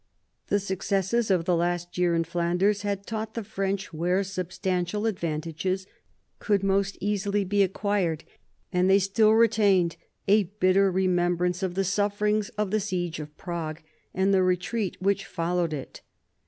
[0.47, 5.07] The successes of the last year in Flanders had taught the French where sub stantial
[5.07, 5.85] advantages
[6.39, 8.23] could most easily be acquired,
[8.73, 13.83] and they still retained a bitter remembrance of the sufferings of the siege of Prague,
[14.11, 16.01] and the retreat which followed it.